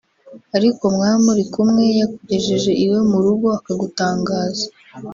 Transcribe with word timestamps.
ariko 0.57 0.83
mwaba 0.95 1.17
muri 1.27 1.43
kumwe 1.53 1.83
yakugejeje 1.99 2.71
iwe 2.83 2.99
mu 3.09 3.17
rugo 3.25 3.45
akagutangaza 3.57 4.65